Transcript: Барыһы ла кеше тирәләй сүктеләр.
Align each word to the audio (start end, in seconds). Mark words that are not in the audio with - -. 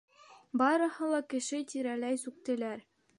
Барыһы 0.61 1.11
ла 1.11 1.19
кеше 1.33 1.59
тирәләй 1.73 2.21
сүктеләр. 2.25 2.85